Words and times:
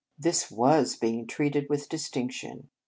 This 0.17 0.49
was 0.49 0.95
being 0.95 1.27
treated 1.27 1.67
with 1.69 1.87
dis 1.87 2.09
tinction. 2.09 2.69